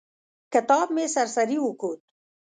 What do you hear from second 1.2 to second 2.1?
سري وکوت.